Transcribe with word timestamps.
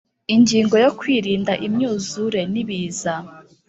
Ingingo 0.35 0.75
yo 0.83 0.91
Kwirinda 0.99 1.53
imyuzure 1.67 2.41
nibiza 2.51 3.13